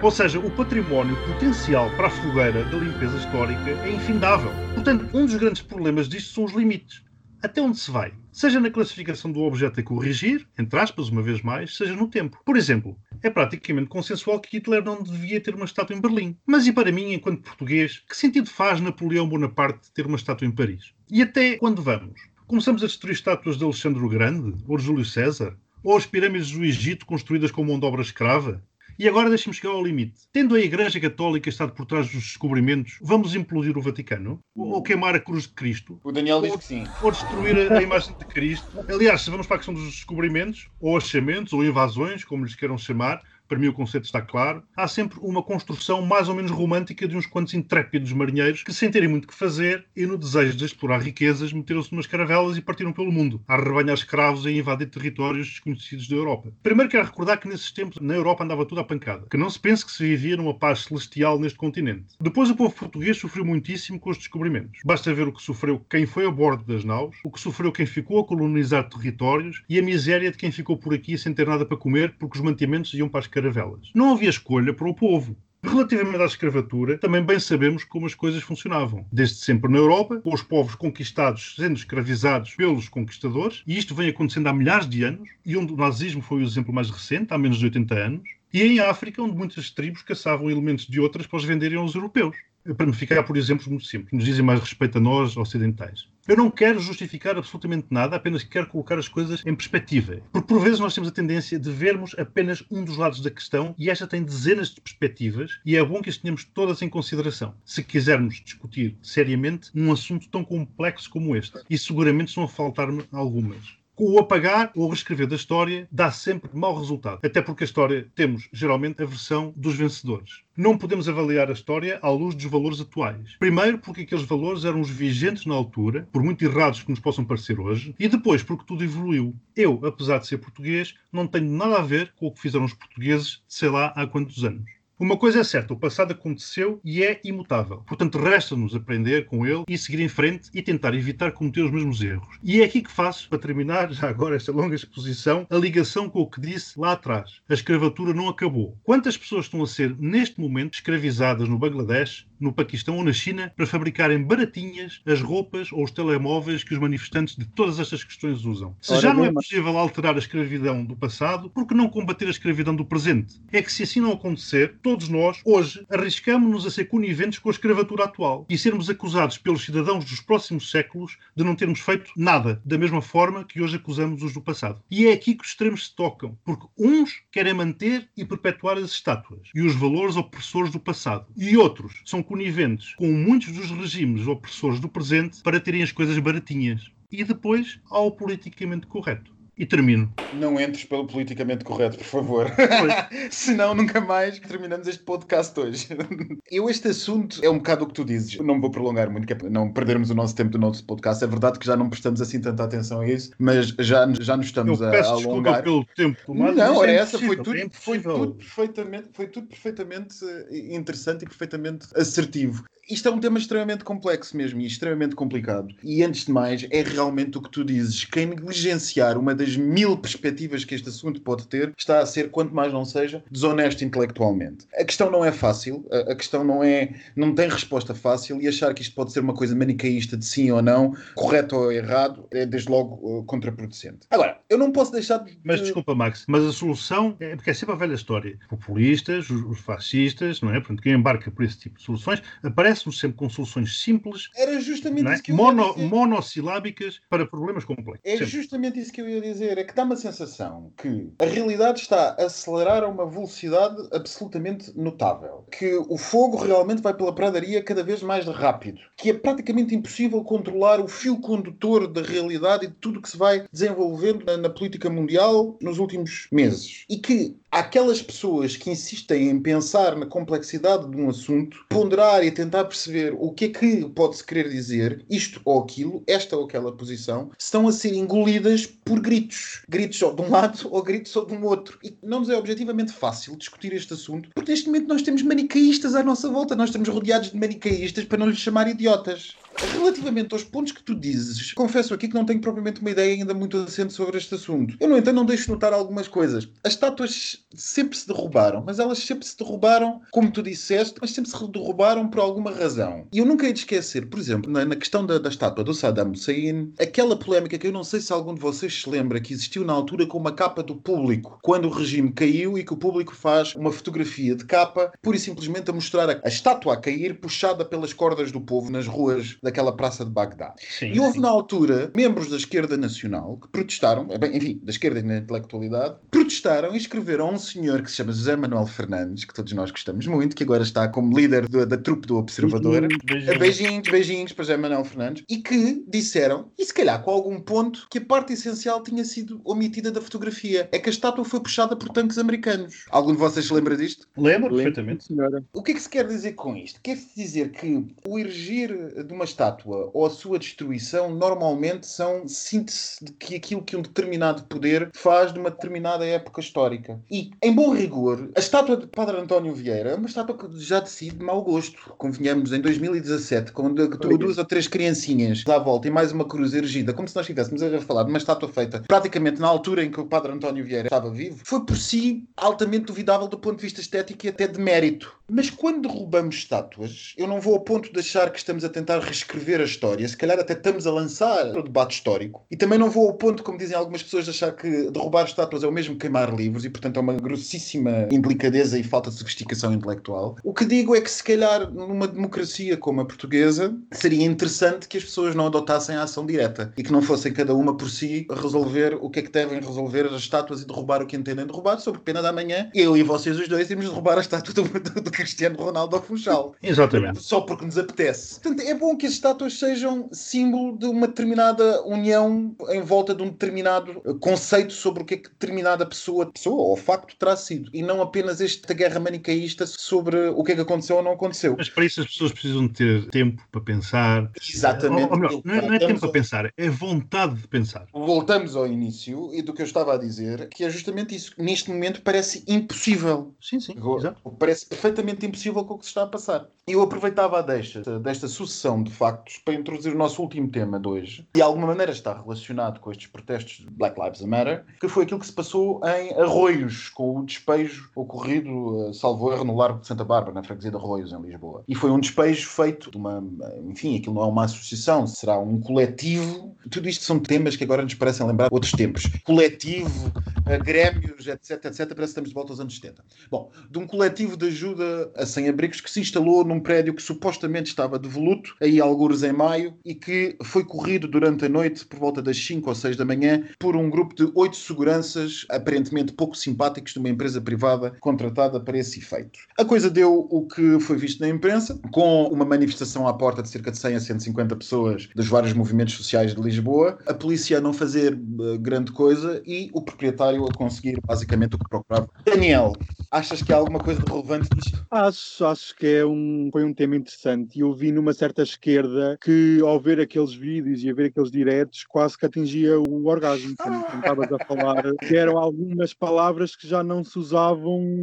[0.03, 4.51] ou seja, o património potencial para a fogueira da limpeza histórica é infindável.
[4.75, 7.03] Portanto, um dos grandes problemas disto são os limites.
[7.43, 8.13] Até onde se vai?
[8.31, 12.39] Seja na classificação do objeto a corrigir, entre aspas, uma vez mais, seja no tempo.
[12.45, 16.37] Por exemplo, é praticamente consensual que Hitler não devia ter uma estátua em Berlim.
[16.47, 20.51] Mas e para mim, enquanto português, que sentido faz Napoleão Bonaparte ter uma estátua em
[20.51, 20.93] Paris?
[21.11, 22.21] E até quando vamos?
[22.47, 25.57] Começamos a destruir estátuas de Alexandre o Grande, ou de Júlio César?
[25.83, 28.63] Ou as pirâmides do Egito construídas com mão de obra escrava?
[29.01, 30.29] E agora deixe-me chegar ao limite.
[30.31, 34.41] Tendo a Igreja Católica estado por trás dos descobrimentos, vamos implodir o Vaticano?
[34.55, 35.99] Ou queimar a cruz de Cristo?
[36.05, 36.85] O Daniel diz que sim.
[37.03, 38.69] Ou destruir a imagem de Cristo?
[38.87, 42.77] Aliás, se vamos para a questão dos descobrimentos, ou achamentos, ou invasões, como lhes queiram
[42.77, 47.09] chamar, para mim o conceito está claro, há sempre uma construção mais ou menos romântica
[47.09, 50.65] de uns quantos intrépidos marinheiros que, sem terem muito que fazer e no desejo de
[50.65, 54.89] explorar riquezas, meteram-se numas caravelas e partiram pelo mundo, a arrebanhar escravos e a invadir
[54.89, 56.53] territórios desconhecidos da Europa.
[56.63, 59.59] Primeiro quero recordar que nesses tempos na Europa andava tudo à pancada, que não se
[59.59, 62.15] pense que se vivia numa paz celestial neste continente.
[62.21, 64.79] Depois o povo português sofreu muitíssimo com os descobrimentos.
[64.85, 67.85] Basta ver o que sofreu quem foi a bordo das naus, o que sofreu quem
[67.85, 71.67] ficou a colonizar territórios e a miséria de quem ficou por aqui sem ter nada
[71.67, 73.91] para comer porque os mantimentos iam para as caravelas.
[73.95, 75.37] Não havia escolha para o povo.
[75.63, 79.05] Relativamente à escravatura, também bem sabemos como as coisas funcionavam.
[79.13, 84.09] Desde sempre na Europa, com os povos conquistados sendo escravizados pelos conquistadores, e isto vem
[84.09, 87.39] acontecendo há milhares de anos, e onde o nazismo foi o exemplo mais recente, há
[87.39, 88.23] menos de 80 anos,
[88.53, 92.37] e em África, onde muitas tribos caçavam elementos de outras para os venderem aos europeus.
[92.77, 96.09] Para me ficar por exemplos muito simples, nos dizem mais respeito a nós, ocidentais.
[96.31, 100.23] Eu não quero justificar absolutamente nada, apenas quero colocar as coisas em perspectiva.
[100.31, 103.75] Porque por vezes nós temos a tendência de vermos apenas um dos lados da questão
[103.77, 107.53] e esta tem dezenas de perspectivas e é bom que as tenhamos todas em consideração.
[107.65, 111.59] Se quisermos discutir seriamente um assunto tão complexo como este.
[111.69, 116.75] E seguramente estão a faltar-me algumas o apagar ou reescrever da história dá sempre mau
[116.79, 117.21] resultado.
[117.23, 120.41] Até porque a história temos geralmente a versão dos vencedores.
[120.57, 123.37] Não podemos avaliar a história à luz dos valores atuais.
[123.39, 127.25] Primeiro, porque aqueles valores eram os vigentes na altura, por muito errados que nos possam
[127.25, 129.35] parecer hoje, e depois, porque tudo evoluiu.
[129.55, 132.75] Eu, apesar de ser português, não tenho nada a ver com o que fizeram os
[132.75, 134.80] portugueses, sei lá há quantos anos.
[135.01, 137.79] Uma coisa é certa, o passado aconteceu e é imutável.
[137.87, 142.03] Portanto, resta-nos aprender com ele e seguir em frente e tentar evitar cometer os mesmos
[142.03, 142.37] erros.
[142.45, 146.21] E é aqui que faço, para terminar já agora esta longa exposição, a ligação com
[146.21, 147.41] o que disse lá atrás.
[147.49, 148.77] A escravatura não acabou.
[148.83, 153.53] Quantas pessoas estão a ser, neste momento, escravizadas no Bangladesh, no Paquistão ou na China
[153.55, 158.45] para fabricarem baratinhas as roupas ou os telemóveis que os manifestantes de todas estas questões
[158.45, 158.75] usam.
[158.81, 162.27] Se Ora, já não é possível alterar a escravidão do passado, por que não combater
[162.27, 163.41] a escravidão do presente?
[163.53, 167.53] É que se assim não acontecer, todos nós, hoje, arriscamos-nos a ser coniventes com a
[167.53, 172.61] escravatura atual e sermos acusados pelos cidadãos dos próximos séculos de não termos feito nada,
[172.65, 174.83] da mesma forma que hoje acusamos os do passado.
[174.91, 178.91] E é aqui que os extremos se tocam, porque uns querem manter e perpetuar as
[178.91, 184.29] estátuas e os valores opressores do passado, e outros são coniventes com muitos dos regimes
[184.29, 186.89] opressores do presente para terem as coisas baratinhas.
[187.11, 190.11] E depois há o politicamente correto e termino.
[190.33, 192.51] Não entres pelo politicamente correto, por favor.
[193.31, 195.87] Senão nunca mais terminamos este podcast hoje.
[196.51, 198.39] Eu, este assunto é um bocado o que tu dizes.
[198.39, 200.83] Não me vou prolongar muito, que é para não perdermos o nosso tempo do nosso
[200.85, 201.23] podcast.
[201.23, 204.47] É verdade que já não prestamos assim tanta atenção a isso, mas já, já nos
[204.47, 205.63] estamos a, a alongar.
[205.63, 206.55] pelo tempo tomado.
[206.55, 211.23] Não, ora, é essa foi tudo, é foi tudo perfeitamente, foi tudo perfeitamente eh, interessante
[211.23, 215.75] e perfeitamente assertivo isto é um tema extremamente complexo mesmo e extremamente complicado.
[215.83, 218.05] E antes de mais, é realmente o que tu dizes.
[218.05, 222.55] Quem negligenciar uma das mil perspectivas que este assunto pode ter está a ser, quanto
[222.55, 224.67] mais não seja, desonesto intelectualmente.
[224.75, 228.75] A questão não é fácil, a questão não é, não tem resposta fácil e achar
[228.75, 232.45] que isto pode ser uma coisa manicaísta de sim ou não, correto ou errado, é
[232.47, 234.07] desde logo uh, contraproducente.
[234.11, 235.39] Agora, eu não posso deixar de.
[235.45, 238.39] Mas desculpa, Max, mas a solução é porque é sempre a velha história.
[238.49, 240.61] Populistas, os, os fascistas, não é?
[240.61, 244.59] Portanto, quem embarca por esse tipo de soluções aparece aparece sempre com soluções simples, Era
[244.61, 245.15] justamente é?
[245.15, 248.01] isso que eu Mono, ia monossilábicas para problemas complexos.
[248.05, 248.27] É Sempre.
[248.27, 249.59] justamente isso que eu ia dizer.
[249.59, 254.73] É que dá uma sensação que a realidade está a acelerar a uma velocidade absolutamente
[254.79, 255.45] notável.
[255.51, 258.81] Que o fogo realmente vai pela pradaria cada vez mais rápido.
[258.97, 263.17] Que é praticamente impossível controlar o fio condutor da realidade e de tudo que se
[263.17, 266.85] vai desenvolvendo na, na política mundial nos últimos meses.
[266.89, 272.31] E que aquelas pessoas que insistem em pensar na complexidade de um assunto, ponderar e
[272.31, 276.73] tentar perceber o que é que pode-se querer dizer, isto ou aquilo, esta ou aquela
[276.73, 279.63] posição, estão a ser engolidas por gritos.
[279.69, 281.79] Gritos ou de um lado ou gritos ou de um outro.
[281.83, 285.95] E não nos é objetivamente fácil discutir este assunto, porque neste momento nós temos manicaístas
[285.95, 289.35] à nossa volta, nós estamos rodeados de manicaístas para não lhes chamar idiotas.
[289.57, 293.35] Relativamente aos pontos que tu dizes, confesso aqui que não tenho propriamente uma ideia ainda
[293.35, 294.77] muito assente sobre este assunto.
[294.81, 296.49] Eu, no entanto, não deixo notar algumas coisas.
[296.65, 301.31] As estátuas sempre se derrubaram, mas elas sempre se derrubaram, como tu disseste, mas sempre
[301.31, 303.07] se derrubaram por alguma razão.
[303.13, 305.75] E eu nunca hei de esquecer, por exemplo, na, na questão da, da, estátua do
[305.75, 309.33] Saddam Hussein, aquela polémica que eu não sei se algum de vocês se lembra que
[309.33, 312.77] existiu na altura com uma capa do público, quando o regime caiu e que o
[312.77, 316.77] público faz uma fotografia de capa, pura e simplesmente a mostrar a, a estátua a
[316.77, 320.55] cair puxada pelas cordas do povo nas ruas daquela praça de Bagdá.
[320.59, 321.21] Sim, e houve sim.
[321.21, 325.17] na altura membros da esquerda nacional que protestaram, eh, bem, enfim, da esquerda e da
[325.19, 329.53] intelectualidade, protestaram e escreveram a um senhor que se chama José Manuel Fernandes, que todos
[329.53, 332.89] nós gostamos muito, que agora está como líder do- da trupe do Observador.
[333.05, 333.39] Beijinhos.
[333.39, 335.25] Beijinhos, beijinhos para José Manuel Fernandes.
[335.29, 339.41] E que disseram, e se calhar com algum ponto, que a parte essencial tinha sido
[339.45, 340.69] omitida da fotografia.
[340.73, 342.85] É que a estátua foi puxada por tanques americanos.
[342.91, 344.07] Algum de vocês se lembra disto?
[344.17, 345.05] Lembro Lembro, perfeitamente.
[345.05, 345.45] senhora.
[345.53, 346.81] O que é que se quer dizer com isto?
[346.83, 348.71] Quer-se dizer que o erigir
[349.05, 353.83] de uma estátua ou a sua destruição normalmente são síntese de que aquilo que um
[353.83, 357.01] determinado poder faz de uma determinada época histórica.
[357.11, 360.81] E em bom rigor, a estátua de Padre António Vieira é uma estátua que já
[360.81, 361.95] decide de mau gosto.
[361.97, 363.89] Convenhamos, em 2017, quando
[364.19, 367.63] duas ou três criancinhas à volta e mais uma cruz erigida, como se nós estivéssemos
[367.63, 370.87] a falar de uma estátua feita praticamente na altura em que o Padre António Vieira
[370.87, 374.61] estava vivo, foi por si altamente duvidável do ponto de vista estético e até de
[374.61, 375.15] mérito.
[375.29, 378.99] Mas quando derrubamos estátuas, eu não vou ao ponto de achar que estamos a tentar
[379.21, 382.45] reescrever a história, se calhar até estamos a lançar o debate histórico.
[382.51, 385.63] E também não vou ao ponto, como dizem algumas pessoas, de achar que derrubar estátuas
[385.63, 389.17] é o mesmo que queimar livros e, portanto, é uma grossíssima indelicadeza e falta de
[389.17, 390.37] sofisticação intelectual.
[390.43, 394.97] O que digo é que, se calhar, numa democracia como a portuguesa, seria interessante que
[394.97, 398.27] as pessoas não adotassem a ação direta e que não fossem cada uma por si
[398.31, 401.79] resolver o que é que devem resolver as estátuas e derrubar o que entendem derrubar,
[401.79, 405.01] sobre pena da manhã, eu e vocês os dois íamos derrubar a estátua do, do,
[405.01, 406.55] do Cristiano Ronaldo ao Funchal.
[406.63, 407.23] Exatamente.
[407.23, 408.41] Só porque nos apetece.
[408.41, 413.23] Portanto, é bom que as estátuas sejam símbolo de uma determinada união em volta de
[413.23, 417.71] um determinado conceito sobre o que é que determinada pessoa, pessoa ou facto terá sido.
[417.75, 421.57] E não apenas esta guerra manicaísta sobre o que é que aconteceu ou não aconteceu.
[421.59, 424.31] Mas para isso as pessoas precisam ter tempo para pensar.
[424.49, 425.07] Exatamente.
[425.07, 427.87] Ou, ou melhor, não, é, não é tempo para pensar, é vontade de pensar.
[427.93, 431.33] Voltamos ao início e do que eu estava a dizer, que é justamente isso.
[431.37, 433.35] Neste momento parece impossível.
[433.41, 433.75] Sim, sim.
[433.99, 434.21] Exato.
[434.39, 436.47] Parece perfeitamente impossível com o que se está a passar.
[436.69, 440.87] Eu aproveitava a deixa desta sucessão de factos para introduzir o nosso último tema de
[440.87, 441.27] hoje.
[441.35, 445.19] De alguma maneira está relacionado com estes protestos de Black Lives Matter, que foi aquilo
[445.19, 450.05] que se passou em Arroios, com o despejo ocorrido, salvo erro, no Largo de Santa
[450.05, 451.65] Bárbara, na freguesia de Arroios, em Lisboa.
[451.67, 453.25] E foi um despejo feito de uma.
[453.65, 456.55] Enfim, aquilo não é uma associação, será um coletivo.
[456.71, 459.05] Tudo isto são temas que agora nos parecem lembrar outros tempos.
[459.25, 460.13] Coletivo,
[460.59, 461.77] grêmios, etc, etc.
[461.77, 463.05] Parece que estamos de volta aos anos 70.
[463.31, 467.71] Bom, de um coletivo de ajuda a sem-abrigos que se instalou num prédio que supostamente
[467.71, 472.23] estava devoluto, aí algures em maio, e que foi corrido durante a noite, por volta
[472.23, 476.93] das 5 ou 6 da manhã, por um grupo de oito seguranças, aparentemente pouco simpáticos,
[476.93, 479.39] de uma empresa privada contratada para esse efeito.
[479.59, 483.49] A coisa deu o que foi visto na imprensa, com uma manifestação à porta de
[483.49, 487.61] cerca de 100 a 150 pessoas dos vários movimentos sociais de Lisboa, a polícia a
[487.61, 492.09] não fazer uh, grande coisa e o proprietário a conseguir basicamente o que procurava.
[492.25, 492.73] Daniel,
[493.11, 494.87] achas que há alguma coisa de relevante nisto?
[494.91, 499.19] Acho, acho que é um, foi um tema interessante e eu vi numa certa esquerda
[499.23, 503.55] que ao ver aqueles vídeos e a ver aqueles diretos quase que atingia o orgasmo,
[503.59, 508.03] como estavas a falar, que eram algumas palavras que já não se usavam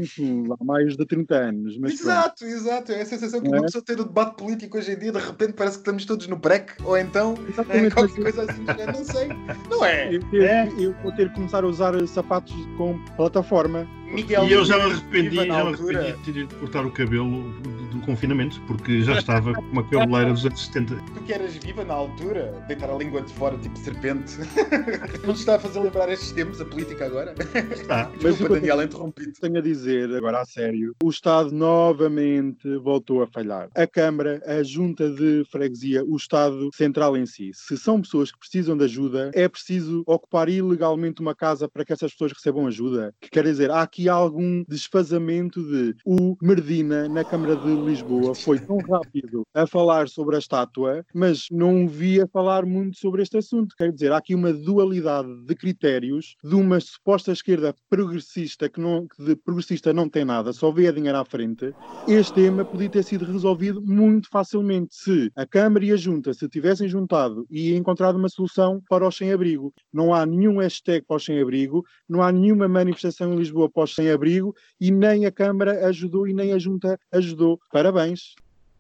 [0.60, 1.78] há mais de 30 anos.
[1.78, 2.54] Mas exato, pronto.
[2.54, 2.92] exato.
[2.92, 3.52] É a sensação que é?
[3.52, 6.28] uma pessoa ter o debate político hoje em dia, de repente parece que estamos todos
[6.28, 7.36] no PREC, ou então
[7.70, 9.28] é, qualquer coisa assim, não sei.
[9.70, 10.14] Não é?
[10.14, 10.70] Eu, ter, é.
[10.78, 11.96] eu vou ter que começar a usar
[12.28, 13.88] sapatos com plataforma.
[14.08, 17.52] Miguel, e eu já me arrependi, já me arrependi de cortar o cabelo
[17.92, 20.96] do confinamento, porque já estava com uma cabeleira dos anos 70.
[20.96, 24.38] Tu que eras viva na altura, deitar a língua de fora tipo serpente,
[25.26, 27.36] não te está a fazer lembrar estes tempos, a política agora?
[27.72, 28.10] Está.
[28.22, 29.34] Mas o Daniel interrompido.
[29.40, 33.70] Tenho a dizer, agora a sério, o Estado novamente voltou a falhar.
[33.76, 37.52] A Câmara, a Junta de Freguesia, o Estado Central em si.
[37.54, 41.94] Se são pessoas que precisam de ajuda, é preciso ocupar ilegalmente uma casa para que
[41.94, 43.14] essas pessoas recebam ajuda.
[43.22, 48.60] Que quer dizer, há aqui algum desfazamento de o Merdina, na Câmara de Lisboa, foi
[48.60, 53.74] tão rápido a falar sobre a estátua, mas não via falar muito sobre este assunto.
[53.78, 59.08] Quer dizer, há aqui uma dualidade de critérios de uma suposta esquerda progressista que, não,
[59.08, 61.74] que de progressista não tem nada, só vê a dinheiro à frente.
[62.08, 66.50] Este tema podia ter sido resolvido muito facilmente se a Câmara e a Junta se
[66.50, 69.74] tivessem juntado e encontrado uma solução para os sem-abrigo.
[69.94, 73.96] Não há nenhum hashtag para os sem-abrigo, não há nenhuma manifestação em Lisboa para os
[73.96, 77.60] sem-abrigo e nem a Câmara ajudou e nem a Junta ajudou.
[77.72, 78.36] Parabéns.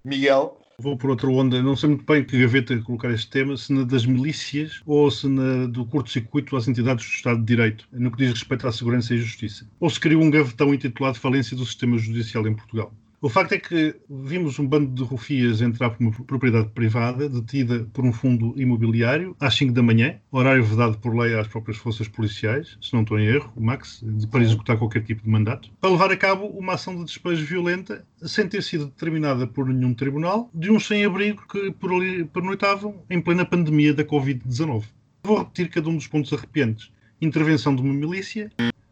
[0.05, 0.59] Miguel.
[0.79, 3.83] Vou por outra onda, não sei muito bem que gaveta colocar este tema, se na
[3.83, 8.17] das milícias ou se na do curto-circuito às entidades do Estado de Direito, no que
[8.17, 9.67] diz respeito à segurança e justiça.
[9.79, 12.93] Ou se criou um gavetão intitulado Falência do Sistema Judicial em Portugal.
[13.19, 17.87] O facto é que vimos um bando de rufias entrar por uma propriedade privada, detida
[17.91, 22.07] por um fundo imobiliário, às 5 da manhã, horário vedado por lei às próprias forças
[22.07, 26.11] policiais, se não estou em erro, Max, para executar qualquer tipo de mandato, para levar
[26.11, 30.69] a cabo uma ação de despejo violenta, sem ter sido determinada por nenhum tribunal, de
[30.69, 34.83] uns sem-abrigo que por ali pernoitavam em plena pandemia da Covid-19.
[35.23, 36.91] Vou repetir cada um dos pontos arrepiantes.
[37.19, 38.51] Intervenção de uma milícia,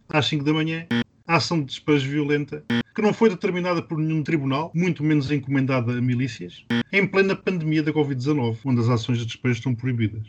[0.09, 0.87] às 5 da manhã,
[1.27, 6.01] ação de despejo violenta, que não foi determinada por nenhum tribunal, muito menos encomendada a
[6.01, 10.23] milícias, em plena pandemia da Covid-19, onde as ações de despejo estão proibidas.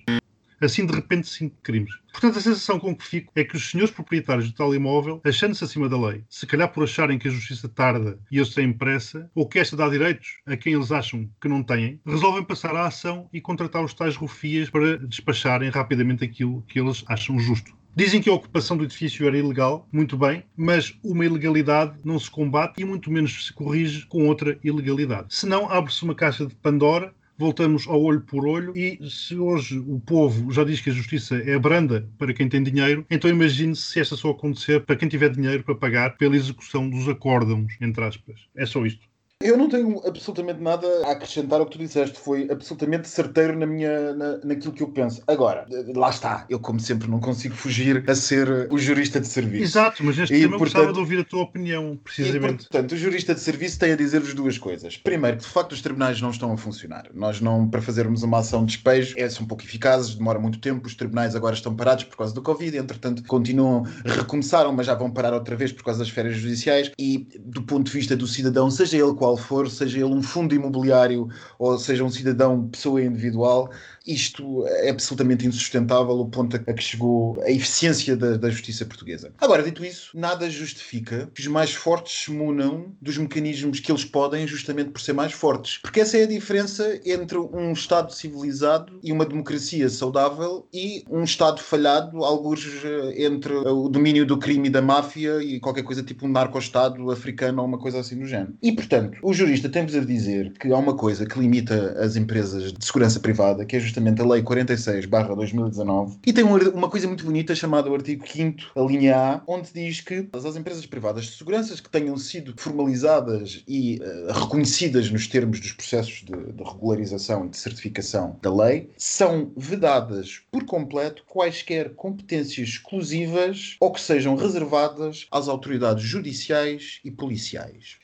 [0.60, 1.94] Assim, de repente, cinco crimes.
[2.10, 5.62] Portanto, a sensação com que fico é que os senhores proprietários do tal imóvel, achando-se
[5.62, 9.30] acima da lei, se calhar por acharem que a justiça tarda e eles têm pressa,
[9.34, 12.86] ou que esta dá direitos a quem eles acham que não têm, resolvem passar a
[12.86, 17.76] ação e contratar os tais rufias para despacharem rapidamente aquilo que eles acham justo.
[17.98, 22.30] Dizem que a ocupação do edifício era ilegal, muito bem, mas uma ilegalidade não se
[22.30, 25.34] combate e muito menos se corrige com outra ilegalidade.
[25.34, 29.98] Senão abre-se uma caixa de Pandora voltamos ao olho por olho e se hoje o
[30.00, 34.00] povo já diz que a justiça é branda para quem tem dinheiro, então imagine-se se
[34.00, 38.40] esta só acontecer para quem tiver dinheiro para pagar pela execução dos acórdãos, entre aspas.
[38.54, 39.06] É só isto.
[39.46, 42.18] Eu não tenho absolutamente nada a acrescentar ao que tu disseste.
[42.18, 45.22] Foi absolutamente certeiro na minha, na, naquilo que eu penso.
[45.28, 46.44] Agora, lá está.
[46.50, 49.62] Eu, como sempre, não consigo fugir a ser o jurista de serviço.
[49.62, 52.64] Exato, mas neste e, tema portanto, gostava de ouvir a tua opinião, precisamente.
[52.64, 54.96] E, portanto, o jurista de serviço tem a dizer-vos duas coisas.
[54.96, 57.06] Primeiro, que de facto os tribunais não estão a funcionar.
[57.14, 60.88] Nós não, para fazermos uma ação de despejo, é, são pouco eficazes, demora muito tempo.
[60.88, 65.08] Os tribunais agora estão parados por causa do Covid, entretanto, continuam, recomeçaram, mas já vão
[65.08, 66.90] parar outra vez por causa das férias judiciais.
[66.98, 70.54] E do ponto de vista do cidadão, seja ele qual for, seja ele um fundo
[70.54, 73.70] imobiliário ou seja um cidadão, pessoa individual,
[74.06, 79.32] isto é absolutamente insustentável o ponto a que chegou a eficiência da, da, justiça portuguesa.
[79.38, 84.04] Agora, dito isso, nada justifica que os mais fortes se munam dos mecanismos que eles
[84.04, 85.78] podem justamente por ser mais fortes.
[85.78, 91.24] Porque essa é a diferença entre um Estado civilizado e uma democracia saudável e um
[91.24, 96.02] Estado falhado, alguns eh, entre o domínio do crime e da máfia e qualquer coisa
[96.02, 98.54] tipo um narco-estado africano ou uma coisa assim do género.
[98.62, 102.72] E, portanto, o jurista tem-vos a dizer que há uma coisa que limita as empresas
[102.72, 107.24] de segurança privada, que é justamente justamente a Lei 46-2019, e tem uma coisa muito
[107.24, 111.32] bonita chamada o artigo 5, a linha A, onde diz que as empresas privadas de
[111.32, 117.46] segurança que tenham sido formalizadas e uh, reconhecidas nos termos dos processos de, de regularização
[117.46, 124.36] e de certificação da lei são vedadas por completo quaisquer competências exclusivas ou que sejam
[124.36, 127.96] reservadas às autoridades judiciais e policiais.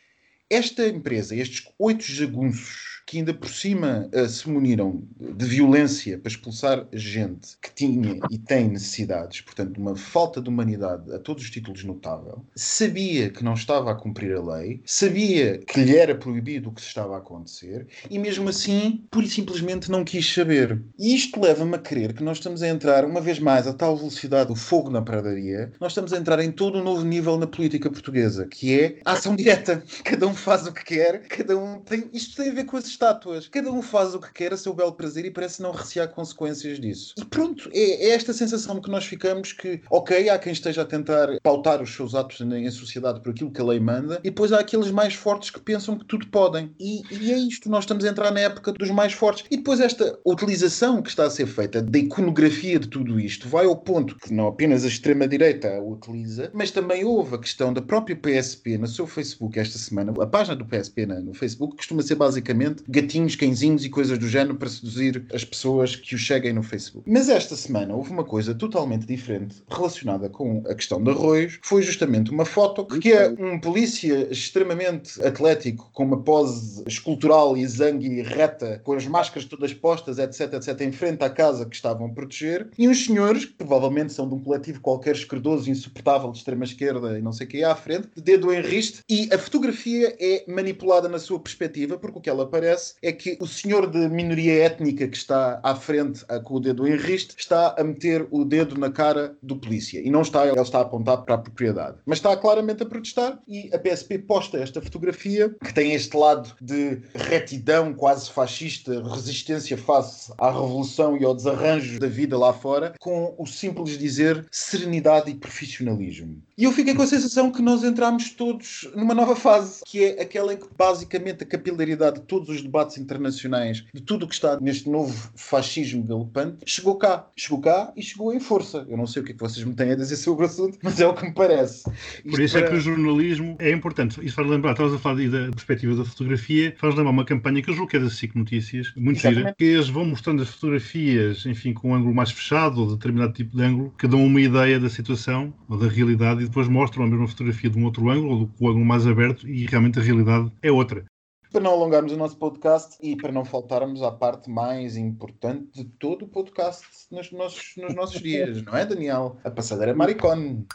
[0.49, 6.31] Esta empresa, estes oito jagunços que ainda por cima uh, se muniram de violência para
[6.31, 11.51] expulsar gente que tinha e tem necessidades, portanto, uma falta de humanidade a todos os
[11.51, 16.71] títulos notável, sabia que não estava a cumprir a lei, sabia que lhe era proibido
[16.71, 20.81] o que se estava a acontecer e mesmo assim, pura e simplesmente não quis saber.
[20.99, 23.97] E isto leva-me a crer que nós estamos a entrar, uma vez mais, a tal
[23.97, 27.47] velocidade do fogo na pradaria, nós estamos a entrar em todo um novo nível na
[27.47, 29.83] política portuguesa, que é a ação direta.
[30.05, 32.09] Cada um faz o que quer, cada um tem.
[32.13, 33.49] Isto tem a ver com as estátuas.
[33.49, 36.81] Cada um faz o que quer a seu belo prazer e parece não recear consequências
[36.81, 37.15] disso.
[37.19, 40.85] E pronto, é, é esta sensação que nós ficamos que, ok, há quem esteja a
[40.85, 44.53] tentar pautar os seus atos em sociedade por aquilo que a lei manda, e depois
[44.53, 46.75] há aqueles mais fortes que pensam que tudo podem.
[46.79, 49.45] E, e é isto, nós estamos a entrar na época dos mais fortes.
[49.51, 53.67] E depois esta utilização que está a ser feita da iconografia de tudo isto vai
[53.67, 57.83] ao ponto que não apenas a extrema-direita a utiliza, mas também houve a questão da
[57.83, 60.13] própria PSP no seu Facebook esta semana.
[60.21, 64.57] A página do PSP no Facebook costuma ser basicamente gatinhos, cãezinhos e coisas do género
[64.57, 67.09] para seduzir as pessoas que o cheguem no Facebook.
[67.11, 71.59] Mas esta semana houve uma coisa totalmente diferente relacionada com a questão de arroios.
[71.63, 77.67] Foi justamente uma foto que é um polícia extremamente atlético, com uma pose escultural e
[77.67, 81.75] zangue e reta, com as máscaras todas postas, etc, etc, em frente à casa que
[81.75, 86.31] estavam a proteger, e uns senhores, que provavelmente são de um coletivo qualquer esquerdoso, insuportável,
[86.31, 89.39] de extrema-esquerda e não sei o que, à frente, de dedo em riste, e a
[89.39, 93.47] fotografia é manipulada na sua perspectiva, porque o que ela parece acontece é que o
[93.47, 97.85] senhor de minoria étnica que está à frente com o dedo em riste está a
[97.85, 101.35] meter o dedo na cara do polícia e não está, ele está a apontar para
[101.35, 101.99] a propriedade.
[102.07, 106.55] Mas está claramente a protestar e a PSP posta esta fotografia que tem este lado
[106.61, 112.95] de retidão quase fascista, resistência face à revolução e ao desarranjo da vida lá fora,
[112.99, 116.43] com o simples dizer serenidade e profissionalismo.
[116.57, 120.23] E eu fiquei com a sensação que nós entramos todos numa nova fase, que é
[120.23, 124.35] aquela em que basicamente a capilaridade de todos os debates internacionais, de tudo o que
[124.35, 127.29] está neste novo fascismo galopante, chegou cá.
[127.37, 128.87] Chegou cá e chegou em força.
[128.89, 130.79] Eu não sei o que é que vocês me têm a dizer sobre o assunto,
[130.83, 131.89] mas é o que me parece.
[132.25, 132.67] Isto Por isso para...
[132.67, 134.25] é que o jornalismo é importante.
[134.25, 137.71] Isso faz lembrar, estavas a falar da perspectiva da fotografia, faz lembrar uma campanha que
[137.71, 141.45] eu julgo que é da SIC Notícias, muito gira, que eles vão mostrando as fotografias,
[141.47, 144.79] enfim, com um ângulo mais fechado ou determinado tipo de ângulo, que dão uma ideia
[144.79, 148.33] da situação ou da realidade e depois mostram a mesma fotografia de um outro ângulo
[148.33, 151.05] ou do ângulo mais aberto e realmente a realidade é outra.
[151.53, 155.85] Para não alongarmos o nosso podcast e para não faltarmos à parte mais importante de
[155.85, 159.37] todo o podcast nos nossos, nos nossos dias, não é, Daniel?
[159.45, 160.67] A passadeira maricone.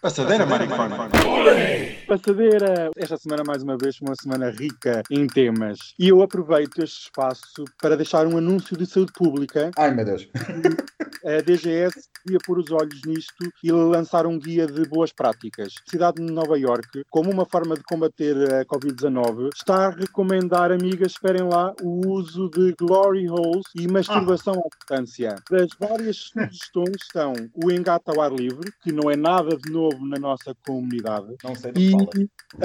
[0.00, 0.94] Passadeira, maricone.
[2.08, 7.02] Passadeira, esta semana mais uma vez uma semana rica em temas e eu aproveito este
[7.02, 9.70] espaço para deixar um anúncio de saúde pública.
[9.76, 10.26] Ai meu Deus.
[11.24, 15.74] A DGS devia pôr os olhos nisto e lançar um guia de boas práticas.
[15.86, 20.70] A cidade de Nova York, como uma forma de combater a Covid-19, está a recomendar,
[20.72, 25.34] amigas, esperem lá, o uso de glory holes e masturbação à distância.
[25.50, 30.06] Das várias sugestões estão o engate ao ar livre, que não é nada de novo
[30.06, 31.34] na nossa comunidade.
[31.42, 32.10] Não sei do E que fala.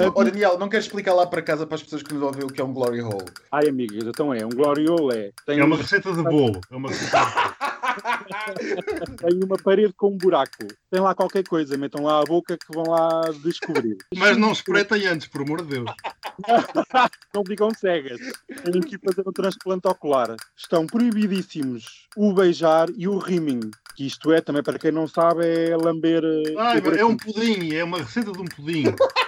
[0.08, 2.44] a- Oh, Daniel, não queres explicar lá para casa para as pessoas que nos ouvem
[2.44, 3.24] o que é um glory hole?
[3.52, 5.30] Ai, amigas, então é, um glory hole é.
[5.46, 6.60] Tem, É uma receita de bolo.
[6.70, 7.56] É uma receita de bolo.
[9.18, 10.66] tem uma parede com um buraco.
[10.90, 13.96] Tem lá qualquer coisa, metam lá a boca que vão lá descobrir.
[14.14, 15.90] Mas não espreitem antes, por amor de Deus.
[17.34, 18.20] não ficam cegas.
[18.64, 20.36] Têm que ir fazer um transplante ocular.
[20.56, 23.70] Estão proibidíssimos o beijar e o rimming.
[23.94, 26.22] Que isto é, também para quem não sabe, é lamber.
[26.22, 28.84] eh, Ai, é um pudim, é uma receita de um pudim.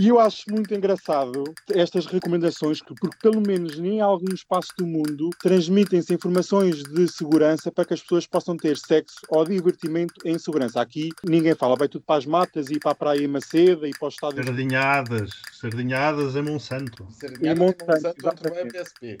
[0.00, 4.86] E eu acho muito engraçado estas recomendações, que, porque pelo menos em algum espaço do
[4.86, 10.38] mundo transmitem-se informações de segurança para que as pessoas possam ter sexo ou divertimento em
[10.38, 10.80] segurança.
[10.80, 13.90] Aqui ninguém fala, vai tudo para as matas e para a praia em Maceda e
[13.90, 14.46] para os estádios.
[14.46, 15.30] Sardinhadas.
[15.52, 17.06] Sardinhadas em Monsanto.
[17.10, 18.78] Sardinha, Monsanto, Monsanto, a exatamente.
[18.78, 19.18] PSP.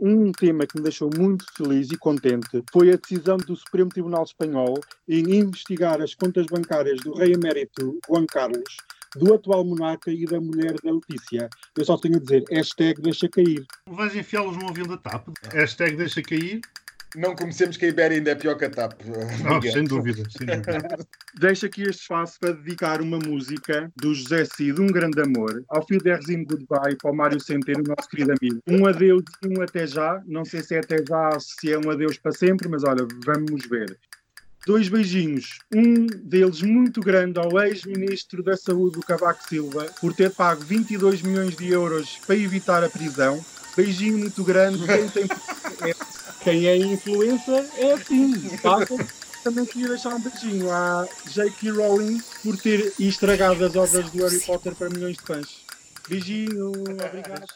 [0.00, 4.24] Um tema que me deixou muito feliz e contente foi a decisão do Supremo Tribunal
[4.24, 8.76] Espanhol em investigar as contas bancárias do rei emérito Juan Carlos,
[9.16, 11.48] do atual monarca e da mulher da Letícia.
[11.76, 13.64] Eu só tenho a dizer, hashtag deixa cair.
[13.88, 15.28] Vais enfiá-los num avião da TAP?
[15.52, 16.60] Hashtag deixa cair?
[17.16, 19.00] Não comecemos que a Ibéria ainda é pior que a TAP.
[19.44, 20.98] Não, sem dúvida, sem dúvida.
[21.38, 25.86] Deixo aqui este espaço para dedicar uma música do José Cid, Um Grande Amor, ao
[25.86, 28.60] Fio Derzinho Goodbye, para o Mário Centeno, nosso querido amigo.
[28.68, 30.22] Um adeus e um até já.
[30.26, 33.06] Não sei se é até já ou se é um adeus para sempre, mas olha,
[33.24, 33.96] vamos ver.
[34.66, 35.58] Dois beijinhos.
[35.74, 41.54] Um deles muito grande ao ex-ministro da Saúde, Cavaco Silva, por ter pago 22 milhões
[41.56, 43.44] de euros para evitar a prisão.
[43.76, 44.84] Beijinho muito grande.
[44.86, 45.28] Quem, tem...
[46.42, 48.34] Quem é influencer é assim.
[49.42, 51.70] Também queria deixar um beijinho à J.K.
[51.70, 55.64] Rowling por ter estragado as obras do Harry Potter para milhões de fãs.
[56.08, 57.46] Beijinho, obrigado.